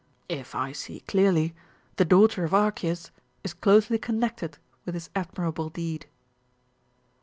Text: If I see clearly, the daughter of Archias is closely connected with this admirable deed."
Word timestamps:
If 0.29 0.55
I 0.55 0.71
see 0.71 1.01
clearly, 1.01 1.53
the 1.97 2.05
daughter 2.05 2.43
of 2.43 2.55
Archias 2.55 3.11
is 3.43 3.53
closely 3.53 3.99
connected 3.99 4.57
with 4.83 4.95
this 4.95 5.11
admirable 5.13 5.69
deed." 5.69 6.07